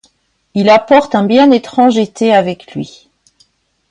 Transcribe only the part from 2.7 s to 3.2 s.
lui.